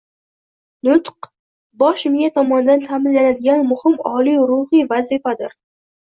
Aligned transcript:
Nutq– 0.87 1.25
bosh 1.83 2.05
miya 2.13 2.29
tomonidan 2.37 2.81
ta’minlanadigan 2.87 3.61
muhim 3.73 3.99
oliy 4.13 4.39
ruhiy 4.53 4.81
vazifadir 4.95 5.55